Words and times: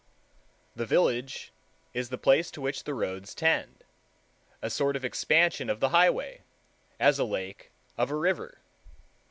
The 0.75 0.87
village 0.87 1.53
is 1.93 2.09
the 2.09 2.17
place 2.17 2.49
to 2.49 2.61
which 2.61 2.85
the 2.85 2.95
roads 2.95 3.35
tend, 3.35 3.83
a 4.59 4.71
sort 4.71 4.95
of 4.95 5.05
expansion 5.05 5.69
of 5.69 5.79
the 5.79 5.89
highway, 5.89 6.41
as 6.99 7.19
a 7.19 7.23
lake 7.23 7.71
of 7.99 8.09
a 8.09 8.15
river. 8.15 8.57